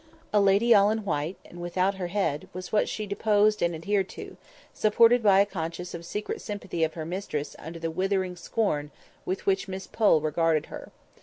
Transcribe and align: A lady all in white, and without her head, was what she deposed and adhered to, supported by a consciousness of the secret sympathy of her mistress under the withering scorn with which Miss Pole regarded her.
A 0.33 0.41
lady 0.41 0.73
all 0.73 0.89
in 0.89 1.05
white, 1.05 1.37
and 1.45 1.61
without 1.61 1.93
her 1.97 2.07
head, 2.07 2.49
was 2.53 2.71
what 2.71 2.89
she 2.89 3.05
deposed 3.05 3.61
and 3.61 3.75
adhered 3.75 4.09
to, 4.09 4.35
supported 4.73 5.21
by 5.21 5.41
a 5.41 5.45
consciousness 5.45 5.93
of 5.93 5.99
the 5.99 6.03
secret 6.07 6.41
sympathy 6.41 6.83
of 6.83 6.95
her 6.95 7.05
mistress 7.05 7.55
under 7.59 7.77
the 7.77 7.91
withering 7.91 8.35
scorn 8.35 8.89
with 9.25 9.45
which 9.45 9.67
Miss 9.67 9.85
Pole 9.85 10.19
regarded 10.19 10.65
her. 10.69 10.91